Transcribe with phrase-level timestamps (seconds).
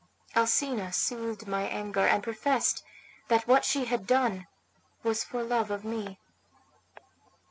[0.35, 2.83] Alcina soothed my anger, and professed
[3.27, 4.47] that what she had done
[5.03, 6.17] was for love of me.